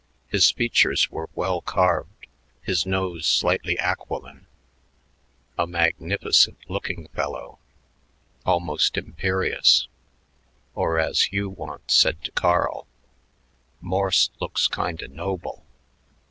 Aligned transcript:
His 0.29 0.49
features 0.49 1.11
were 1.11 1.29
well 1.35 1.61
carved, 1.61 2.25
his 2.63 2.87
nose 2.87 3.27
slightly 3.27 3.77
aquiline 3.77 4.47
a 5.59 5.67
magnificent 5.67 6.57
looking 6.67 7.07
fellow, 7.09 7.59
almost 8.43 8.97
imperious; 8.97 9.87
or 10.73 10.97
as 10.97 11.25
Hugh 11.31 11.51
once 11.51 11.93
said 11.93 12.23
to 12.23 12.31
Carl, 12.31 12.87
"Morse 13.79 14.31
looks 14.39 14.67
kinda 14.67 15.07
noble." 15.07 15.63